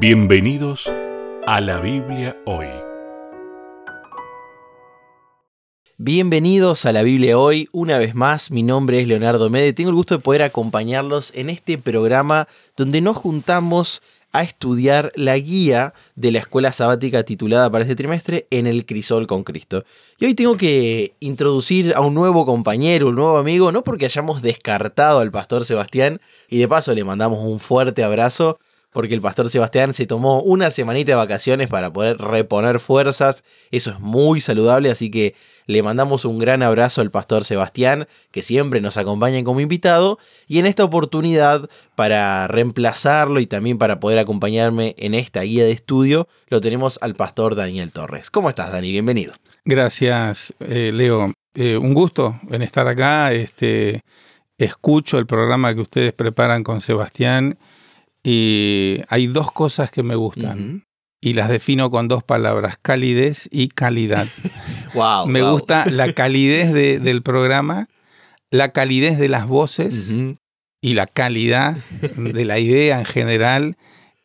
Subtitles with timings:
[0.00, 0.90] Bienvenidos
[1.46, 2.66] a la Biblia hoy.
[5.96, 7.68] Bienvenidos a la Biblia hoy.
[7.70, 9.72] Una vez más, mi nombre es Leonardo Mede.
[9.72, 14.02] Tengo el gusto de poder acompañarlos en este programa donde nos juntamos
[14.32, 19.28] a estudiar la guía de la escuela sabática titulada para este trimestre En el Crisol
[19.28, 19.84] con Cristo.
[20.18, 24.42] Y hoy tengo que introducir a un nuevo compañero, un nuevo amigo, no porque hayamos
[24.42, 28.58] descartado al pastor Sebastián, y de paso le mandamos un fuerte abrazo,
[28.94, 33.42] porque el pastor Sebastián se tomó una semanita de vacaciones para poder reponer fuerzas.
[33.72, 35.34] Eso es muy saludable, así que
[35.66, 40.20] le mandamos un gran abrazo al pastor Sebastián, que siempre nos acompaña como invitado.
[40.46, 45.72] Y en esta oportunidad, para reemplazarlo y también para poder acompañarme en esta guía de
[45.72, 48.30] estudio, lo tenemos al pastor Daniel Torres.
[48.30, 48.92] ¿Cómo estás, Dani?
[48.92, 49.34] Bienvenido.
[49.64, 51.32] Gracias, eh, Leo.
[51.56, 53.32] Eh, un gusto en estar acá.
[53.32, 54.02] Este,
[54.56, 57.58] escucho el programa que ustedes preparan con Sebastián
[58.24, 60.84] y hay dos cosas que me gustan.
[61.20, 64.26] Y las defino con dos palabras, calidez y calidad.
[64.94, 67.88] wow, me gusta la calidez del programa,
[68.50, 70.12] la calidez de las voces
[70.82, 71.76] y la calidad
[72.16, 73.76] de la idea en general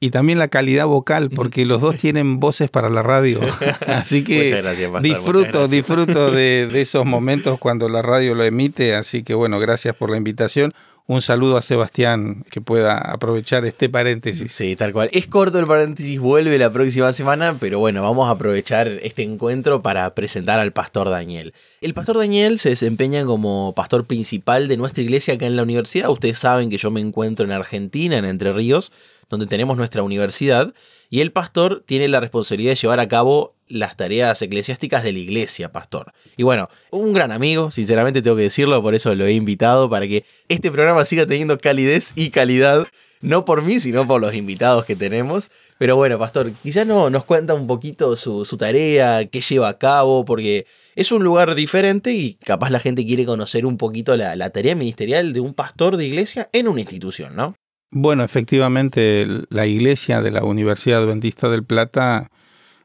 [0.01, 3.41] y también la calidad vocal, porque los dos tienen voces para la radio.
[3.87, 4.61] Así que
[5.01, 8.95] disfruto, disfruto de, de, esos momentos cuando la radio lo emite.
[8.95, 10.71] Así que bueno, gracias por la invitación
[11.09, 14.51] un saludo a Sebastián que pueda aprovechar este paréntesis.
[14.51, 15.09] Sí, tal cual.
[15.11, 19.81] Es corto el paréntesis, vuelve la próxima semana, pero bueno, vamos a aprovechar este encuentro
[19.81, 21.55] para presentar al pastor Daniel.
[21.81, 26.11] El pastor Daniel se desempeña como pastor principal de nuestra iglesia acá en la universidad.
[26.11, 28.91] Ustedes saben que yo me encuentro en Argentina, en Entre Ríos,
[29.29, 30.75] donde tenemos nuestra universidad,
[31.09, 35.19] y el pastor tiene la responsabilidad de llevar a cabo las tareas eclesiásticas de la
[35.19, 36.11] iglesia, pastor.
[36.35, 40.07] Y bueno, un gran amigo, sinceramente tengo que decirlo, por eso lo he invitado, para
[40.07, 42.87] que este programa siga teniendo calidez y calidad,
[43.21, 45.51] no por mí, sino por los invitados que tenemos.
[45.77, 50.25] Pero bueno, pastor, quizás no, nos cuenta un poquito su, tarea, qué lleva a cabo,
[50.25, 54.49] porque es un lugar diferente y capaz la gente quiere conocer un poquito la, la
[54.49, 57.55] tarea ministerial de un pastor de iglesia en una institución, ¿no?
[57.91, 62.29] Bueno, efectivamente, la iglesia de la Universidad Adventista del Plata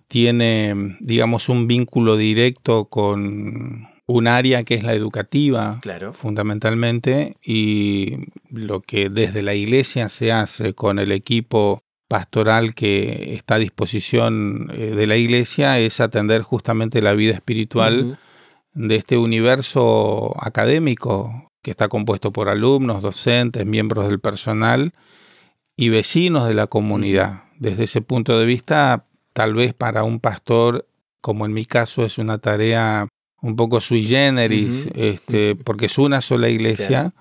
[0.08, 6.12] tiene, digamos, un vínculo directo con un área que es la educativa, claro.
[6.12, 8.16] fundamentalmente, y
[8.50, 14.70] lo que desde la iglesia se hace con el equipo pastoral que está a disposición
[14.74, 18.18] eh, de la iglesia es atender justamente la vida espiritual
[18.74, 24.92] de este universo académico que está compuesto por alumnos, docentes, miembros del personal
[25.76, 27.44] y vecinos de la comunidad.
[27.58, 30.86] Desde ese punto de vista, tal vez para un pastor,
[31.20, 33.08] como en mi caso, es una tarea
[33.42, 37.12] un poco sui generis, este, porque es una sola iglesia.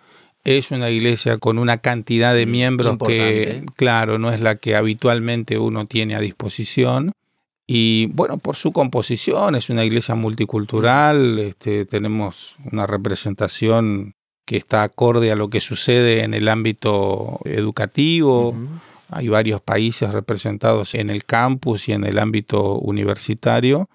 [0.45, 5.57] Es una iglesia con una cantidad de miembros que, claro, no es la que habitualmente
[5.57, 7.13] uno tiene a disposición.
[7.65, 14.83] Y bueno, por su composición, es una iglesia multicultural, este, tenemos una representación que está
[14.83, 18.53] acorde a lo que sucede en el ámbito educativo.
[19.13, 23.89] Hay varios países representados en el campus y en el ámbito universitario.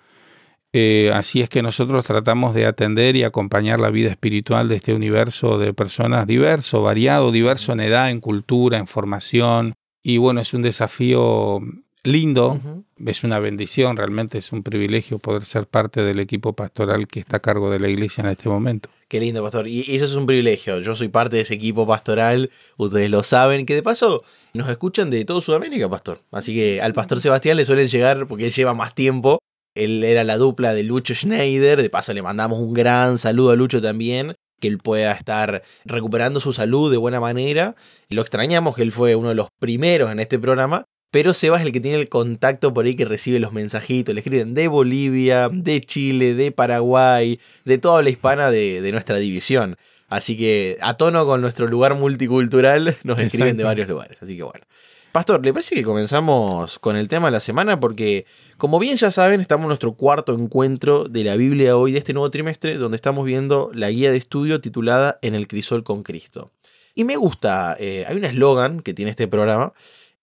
[0.72, 4.94] Eh, así es que nosotros tratamos de atender y acompañar la vida espiritual de este
[4.94, 9.74] universo de personas diverso, variado, diverso en edad, en cultura, en formación.
[10.02, 11.60] Y bueno, es un desafío
[12.04, 12.60] lindo,
[13.04, 17.38] es una bendición, realmente es un privilegio poder ser parte del equipo pastoral que está
[17.38, 18.90] a cargo de la iglesia en este momento.
[19.08, 19.66] Qué lindo, pastor.
[19.66, 20.80] Y eso es un privilegio.
[20.80, 25.08] Yo soy parte de ese equipo pastoral, ustedes lo saben, que de paso nos escuchan
[25.08, 26.20] de todo Sudamérica, pastor.
[26.30, 29.38] Así que al pastor Sebastián le suelen llegar, porque él lleva más tiempo,
[29.74, 33.56] él era la dupla de Lucho Schneider, de paso le mandamos un gran saludo a
[33.56, 37.76] Lucho también, que él pueda estar recuperando su salud de buena manera.
[38.10, 41.64] Lo extrañamos que él fue uno de los primeros en este programa, pero Seba es
[41.64, 44.14] el que tiene el contacto por ahí que recibe los mensajitos.
[44.14, 49.76] Le escriben de Bolivia, de Chile, de Paraguay, de toda la hispana de, nuestra división.
[50.08, 54.22] Así que a tono con nuestro lugar multicultural nos escriben de varios lugares.
[54.22, 54.64] Así que bueno.
[55.12, 57.80] Pastor, ¿le parece que comenzamos con el tema de la semana?
[57.80, 58.26] Porque,
[58.58, 62.12] como bien ya saben, estamos en nuestro cuarto encuentro de la Biblia hoy de este
[62.12, 66.52] nuevo trimestre, donde estamos viendo la guía de estudio titulada En el crisol con Cristo.
[66.94, 69.72] Y me gusta, eh, hay un eslogan que tiene este programa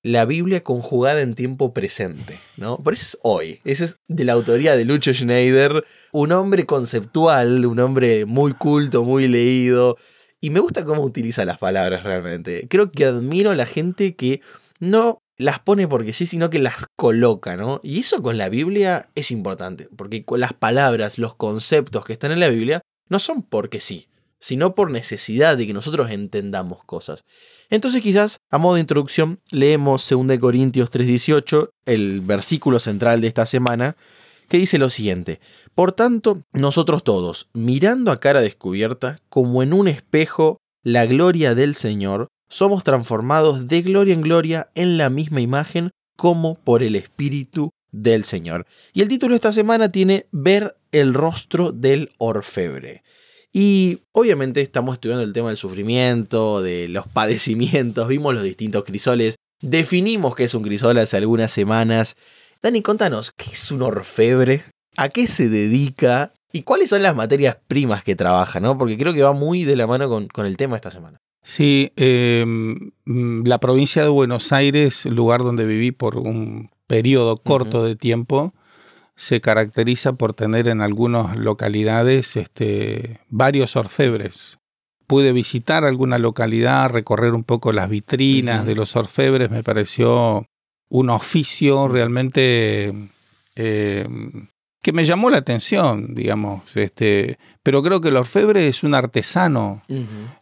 [0.06, 2.78] la Biblia conjugada en tiempo presente, ¿no?
[2.78, 3.60] Por eso es hoy.
[3.66, 9.04] Ese es de la autoría de Lucho Schneider, un hombre conceptual, un hombre muy culto,
[9.04, 9.98] muy leído.
[10.40, 12.68] Y me gusta cómo utiliza las palabras realmente.
[12.70, 14.42] Creo que admiro a la gente que
[14.80, 17.82] no las pone porque sí, sino que las coloca, ¿no?
[17.82, 22.32] Y eso con la Biblia es importante, porque con las palabras, los conceptos que están
[22.32, 24.08] en la Biblia, no son porque sí,
[24.46, 27.26] sino por necesidad de que nosotros entendamos cosas.
[27.72, 33.48] Entonces quizás a modo de introducción leemos 2 Corintios 3:18, el versículo central de esta
[33.48, 33.98] semana,
[34.48, 35.40] que dice lo siguiente,
[35.74, 41.74] Por tanto, nosotros todos, mirando a cara descubierta, como en un espejo, la gloria del
[41.74, 47.72] Señor, somos transformados de gloria en gloria en la misma imagen como por el Espíritu
[47.92, 48.68] del Señor.
[48.94, 53.02] Y el título de esta semana tiene Ver el rostro del orfebre.
[53.58, 59.38] Y obviamente estamos estudiando el tema del sufrimiento, de los padecimientos, vimos los distintos crisoles,
[59.62, 62.18] definimos qué es un crisol hace algunas semanas.
[62.62, 64.66] Dani, contanos, ¿qué es un orfebre?
[64.98, 66.34] ¿A qué se dedica?
[66.52, 68.60] ¿Y cuáles son las materias primas que trabaja?
[68.60, 68.78] ¿no?
[68.78, 71.18] Porque creo que va muy de la mano con, con el tema de esta semana.
[71.42, 72.46] Sí, eh,
[73.06, 78.54] la provincia de Buenos Aires, lugar donde viví por un periodo corto de tiempo,
[79.16, 84.60] se caracteriza por tener en algunas localidades este, varios orfebres.
[85.08, 90.48] Pude visitar alguna localidad, recorrer un poco las vitrinas de los orfebres, me pareció
[90.90, 92.94] un oficio realmente
[93.56, 94.08] eh,
[94.82, 96.76] que me llamó la atención, digamos.
[96.78, 99.82] Este, pero creo que el orfebre es un artesano,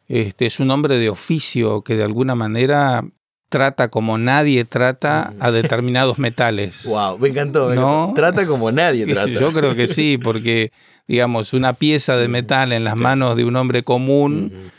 [0.08, 3.06] este, es un hombre de oficio que de alguna manera
[3.54, 6.86] trata como nadie trata a determinados metales.
[6.88, 8.12] Wow, me encantó, ¿No?
[8.16, 9.30] Trata como nadie trata.
[9.30, 10.72] Yo creo que sí, porque,
[11.08, 14.72] digamos, una pieza de metal en las manos de un hombre común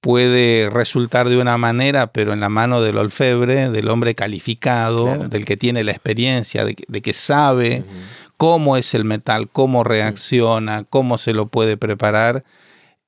[0.00, 5.44] puede resultar de una manera, pero en la mano del orfebre, del hombre calificado, del
[5.44, 7.84] que tiene la experiencia, de que, sabe
[8.36, 12.42] cómo es el metal, cómo reacciona, cómo se lo puede preparar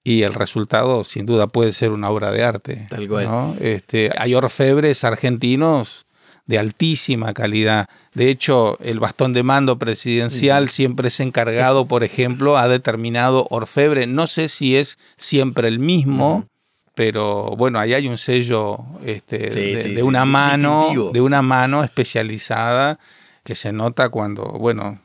[0.03, 2.87] y el resultado sin duda puede ser una obra de arte.
[2.89, 3.57] Tal cual.
[3.61, 6.07] Este, hay orfebres argentinos
[6.47, 7.89] de altísima calidad.
[8.13, 14.07] De hecho, el bastón de mando presidencial siempre es encargado, por ejemplo, a determinado orfebre.
[14.09, 16.49] No sé si es siempre el mismo,
[16.95, 22.99] pero bueno, ahí hay un sello este, de, una mano, de una mano especializada
[23.45, 25.01] que se nota cuando, bueno,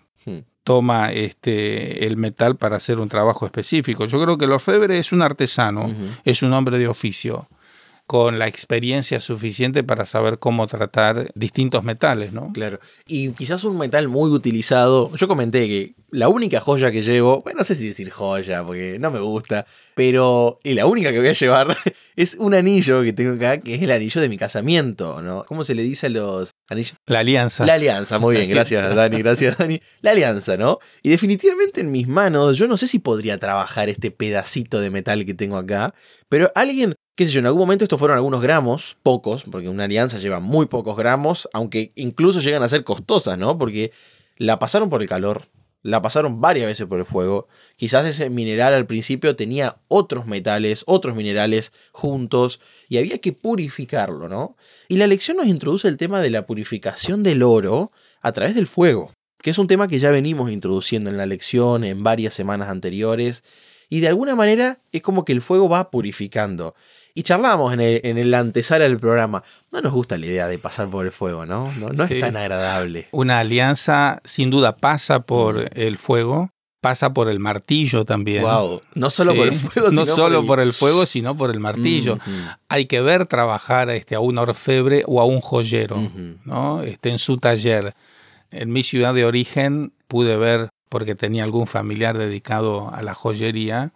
[0.65, 4.07] toma este, el metal para hacer un trabajo específico.
[4.07, 5.93] Yo creo que el orfebre es un artesano,
[6.25, 7.47] es un hombre de oficio
[8.07, 12.51] con la experiencia suficiente para saber cómo tratar distintos metales, ¿no?
[12.53, 12.79] Claro.
[13.07, 15.15] Y quizás un metal muy utilizado.
[15.15, 18.97] Yo comenté que la única joya que llevo, bueno, no sé si decir joya, porque
[18.99, 19.65] no me gusta,
[19.95, 21.75] pero y la única que voy a llevar
[22.15, 25.43] es un anillo que tengo acá, que es el anillo de mi casamiento, ¿no?
[25.45, 26.95] ¿Cómo se le dice a los anillos?
[27.07, 27.65] La alianza.
[27.65, 29.81] La alianza, muy bien, gracias Dani, gracias Dani.
[30.01, 30.77] La alianza, ¿no?
[31.01, 35.25] Y definitivamente en mis manos, yo no sé si podría trabajar este pedacito de metal
[35.25, 35.95] que tengo acá,
[36.29, 39.85] pero alguien qué sé yo, en algún momento estos fueron algunos gramos, pocos, porque una
[39.85, 43.57] alianza lleva muy pocos gramos, aunque incluso llegan a ser costosas, ¿no?
[43.57, 43.91] Porque
[44.37, 45.43] la pasaron por el calor,
[45.81, 47.47] la pasaron varias veces por el fuego.
[47.77, 52.59] Quizás ese mineral al principio tenía otros metales, otros minerales juntos,
[52.89, 54.57] y había que purificarlo, ¿no?
[54.89, 57.91] Y la lección nos introduce el tema de la purificación del oro
[58.21, 61.85] a través del fuego, que es un tema que ya venimos introduciendo en la lección
[61.85, 63.43] en varias semanas anteriores,
[63.87, 66.75] y de alguna manera es como que el fuego va purificando.
[67.17, 69.41] Y charlábamos en el, en el antesala del programa.
[69.71, 71.71] No nos gusta la idea de pasar por el fuego, ¿no?
[71.77, 73.07] No, es tan agradable.
[73.11, 75.67] Una alianza sin duda pasa por mm.
[75.75, 76.49] el fuego,
[76.81, 78.41] pasa por el martillo también.
[78.41, 78.81] Wow.
[78.95, 80.73] No solo por el fuego, no solo por el...
[80.73, 82.19] fuego, sino por el martillo.
[82.67, 85.97] Hay que ver trabajar a, este, a un orfebre o a un joyero,
[86.43, 86.83] ¿no?
[86.83, 87.93] Este, en su taller.
[88.51, 93.93] En mi ciudad de origen pude ver, porque tenía algún familiar dedicado a la joyería,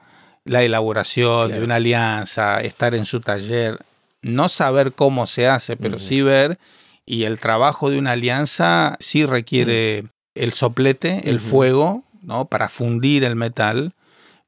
[0.50, 3.78] la elaboración de una alianza, estar en su taller,
[4.24, 6.58] no saber cómo se hace, pero sí ver,
[7.06, 12.46] y el trabajo de una alianza sí requiere el soplete, el fuego, ¿no?
[12.46, 13.94] Para fundir el metal,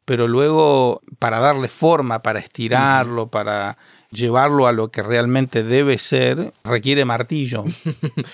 [0.04, 3.78] pero luego para darle forma, para estirarlo, para
[4.12, 7.64] llevarlo a lo que realmente debe ser, requiere martillo.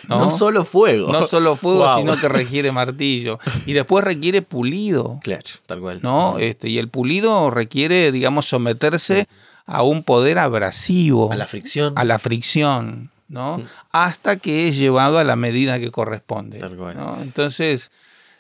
[0.08, 1.12] No, solo fuego.
[1.12, 3.40] No solo fuego, sino que requiere martillo.
[3.66, 5.20] Y después requiere pulido.
[5.24, 6.00] Claro, tal cual.
[6.02, 6.38] ¿no?
[6.40, 9.28] Este, y el pulido requiere, digamos, someterse
[9.66, 11.32] a un poder abrasivo.
[11.32, 11.94] A la fricción.
[11.96, 13.12] A la fricción.
[13.28, 13.62] ¿no?
[13.92, 16.60] Hasta que es llevado a la medida que corresponde.
[16.60, 16.98] Tal cual.
[17.22, 17.92] Entonces,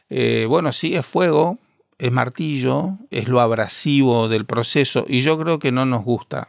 [0.09, 1.59] eh, bueno, sí es fuego,
[1.99, 6.47] es martillo, es lo abrasivo del proceso y yo creo que no nos gusta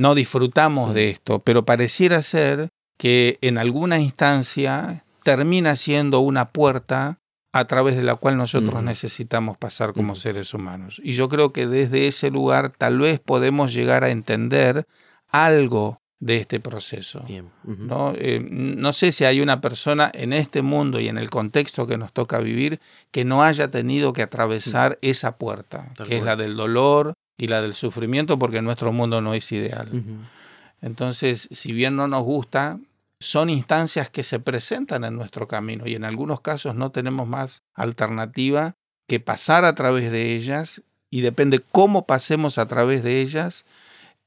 [0.00, 7.18] no disfrutamos de esto, pero pareciera ser que en alguna instancia termina siendo una puerta
[7.52, 11.02] a través de la cual nosotros necesitamos pasar como seres humanos.
[11.04, 14.86] Y yo creo que desde ese lugar tal vez podemos llegar a entender
[15.28, 17.22] algo de este proceso.
[17.64, 18.14] ¿no?
[18.16, 21.98] Eh, no sé si hay una persona en este mundo y en el contexto que
[21.98, 22.80] nos toca vivir
[23.10, 27.62] que no haya tenido que atravesar esa puerta, que es la del dolor, y la
[27.62, 29.88] del sufrimiento porque nuestro mundo no es ideal.
[30.82, 32.78] Entonces, si bien no nos gusta,
[33.18, 37.62] son instancias que se presentan en nuestro camino y en algunos casos no tenemos más
[37.74, 38.74] alternativa
[39.08, 43.64] que pasar a través de ellas y depende cómo pasemos a través de ellas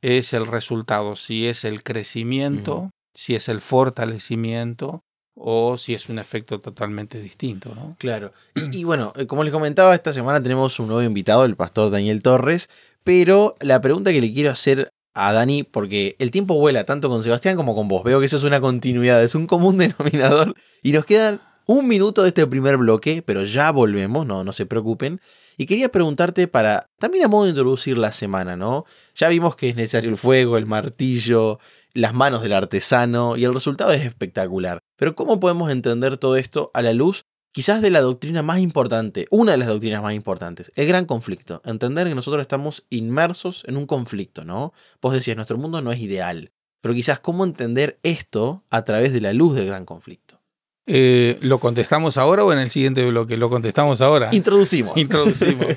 [0.01, 5.01] es el resultado, si es el crecimiento, si es el fortalecimiento
[5.36, 7.96] o si es un efecto totalmente distinto, ¿no?
[7.98, 8.34] Claro.
[8.55, 11.89] Y, y bueno, eh, como les comentaba, esta semana tenemos un nuevo invitado, el pastor
[11.89, 12.70] Daniel Torres.
[13.04, 17.24] Pero la pregunta que le quiero hacer a Dani, porque el tiempo vuela tanto con
[17.24, 18.04] Sebastián como con vos.
[18.04, 20.56] Veo que eso es una continuidad, es un común denominador.
[20.82, 24.66] Y nos quedan un minuto de este primer bloque, pero ya volvemos, no, no se
[24.66, 25.22] preocupen.
[25.56, 28.86] Y quería preguntarte para, también a modo de introducir la semana, ¿no?
[29.16, 31.60] Ya vimos que es necesario el fuego, el martillo,
[31.94, 34.80] las manos del artesano, y el resultado es espectacular.
[34.98, 39.28] Pero ¿cómo podemos entender todo esto a la luz quizás de la doctrina más importante,
[39.30, 41.62] una de las doctrinas más importantes, el gran conflicto.
[41.64, 44.74] Entender que nosotros estamos inmersos en un conflicto, ¿no?
[45.02, 49.22] Vos decías, nuestro mundo no es ideal, pero quizás cómo entender esto a través de
[49.22, 50.42] la luz del gran conflicto.
[50.86, 53.38] Eh, ¿Lo contestamos ahora o en el siguiente bloque?
[53.38, 54.30] Lo contestamos ahora.
[54.34, 54.98] Introducimos.
[54.98, 55.68] Introducimos.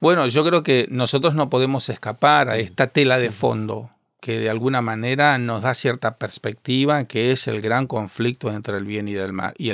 [0.00, 3.90] bueno, yo creo que nosotros no podemos escapar a esta tela de fondo
[4.20, 8.84] que de alguna manera nos da cierta perspectiva, que es el gran conflicto entre el
[8.84, 9.32] bien y, el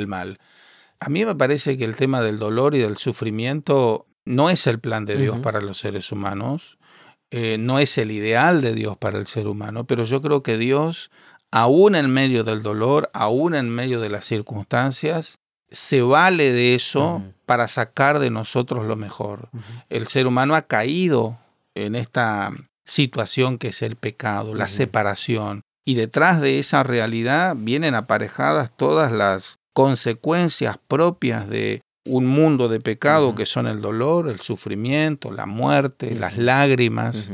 [0.09, 0.39] mal.
[1.03, 4.79] A mí me parece que el tema del dolor y del sufrimiento no es el
[4.79, 6.79] plan de Dios para los seres humanos,
[7.33, 10.57] eh, no es el ideal de Dios para el ser humano, pero yo creo que
[10.59, 11.11] Dios,
[11.51, 15.39] aún en medio del dolor, aún en medio de las circunstancias,
[15.73, 19.49] se vale de eso para sacar de nosotros lo mejor.
[19.89, 21.37] El ser humano ha caído
[21.75, 22.53] en esta
[22.85, 29.11] situación que es el pecado, la separación, y detrás de esa realidad vienen aparejadas todas
[29.11, 35.47] las consecuencias propias de un mundo de pecado que son el dolor, el sufrimiento, la
[35.47, 37.31] muerte, las lágrimas,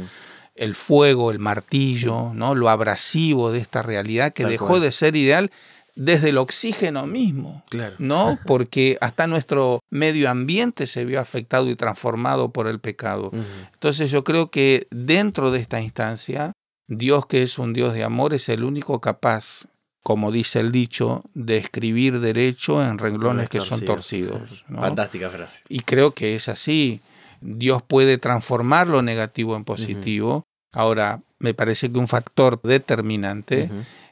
[0.54, 2.54] el fuego, el martillo, ¿no?
[2.54, 4.82] Lo abrasivo de esta realidad que Tal dejó cual.
[4.82, 5.50] de ser ideal
[5.94, 7.64] desde el oxígeno mismo.
[7.70, 7.96] Claro.
[7.98, 8.38] ¿no?
[8.46, 13.30] Porque hasta nuestro medio ambiente se vio afectado y transformado por el pecado.
[13.72, 16.52] Entonces yo creo que dentro de esta instancia,
[16.86, 19.66] Dios que es un Dios de amor es el único capaz,
[20.08, 24.64] como dice el dicho, de escribir derecho en renglones que son torcidos.
[24.66, 24.80] ¿no?
[24.80, 25.64] Fantástica frase.
[25.68, 27.02] Y creo que es así.
[27.42, 30.46] Dios puede transformar lo negativo en positivo.
[30.72, 33.68] Ahora, me parece que un factor determinante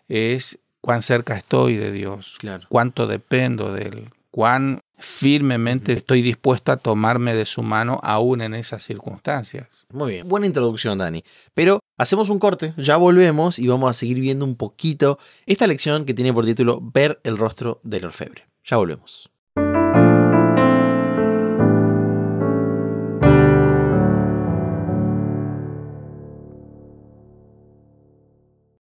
[0.06, 2.66] es cuán cerca estoy de Dios, Claro.
[2.68, 8.54] cuánto dependo de Él, cuán firmemente estoy dispuesto a tomarme de su mano aún en
[8.54, 9.86] esas circunstancias.
[9.92, 10.28] Muy bien.
[10.28, 11.22] Buena introducción, Dani.
[11.54, 16.04] Pero hacemos un corte, ya volvemos y vamos a seguir viendo un poquito esta lección
[16.04, 18.44] que tiene por título Ver el rostro del orfebre.
[18.64, 19.30] Ya volvemos.